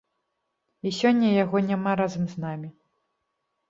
[0.87, 2.69] І сёння яго няма разам з намі.